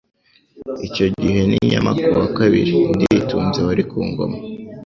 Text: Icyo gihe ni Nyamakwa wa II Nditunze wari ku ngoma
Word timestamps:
Icyo 0.87 1.05
gihe 1.19 1.41
ni 1.49 1.57
Nyamakwa 1.69 2.07
wa 2.21 2.27
II 2.59 2.77
Nditunze 2.95 3.59
wari 3.67 3.83
ku 3.91 3.99
ngoma 4.09 4.37